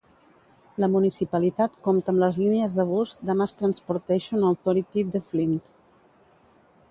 La 0.83 0.87
municipalitat 0.93 1.75
compta 1.87 2.11
amb 2.13 2.19
les 2.23 2.39
línies 2.45 2.73
de 2.79 2.87
bus 2.93 3.13
de 3.31 3.35
Mass 3.41 3.55
Transportation 3.59 4.49
Authority 4.53 5.07
de 5.17 5.25
Flint. 5.27 5.57